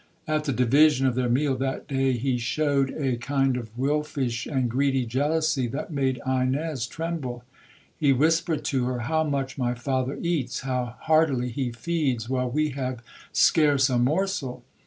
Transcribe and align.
At 0.27 0.45
the 0.45 0.51
division 0.51 1.05
of 1.05 1.13
their 1.13 1.29
meal 1.29 1.55
that 1.57 1.87
day, 1.87 2.13
he 2.13 2.39
shewed 2.39 2.89
a 2.97 3.17
kind 3.17 3.55
of 3.55 3.69
wilfish 3.77 4.47
and 4.47 4.67
greedy 4.67 5.05
jealousy 5.05 5.67
that 5.67 5.91
made 5.93 6.19
Ines 6.25 6.87
tremble. 6.87 7.43
He 7.99 8.11
whispered 8.11 8.63
to 8.65 8.85
her—'How 8.85 9.23
much 9.25 9.59
my 9.59 9.75
father 9.75 10.17
eats—how 10.19 10.95
heartily 11.01 11.51
he 11.51 11.71
feeds 11.71 12.27
while 12.27 12.49
we 12.49 12.69
have 12.69 13.03
scarce 13.31 13.91
a 13.91 13.99
morsel!' 13.99 14.63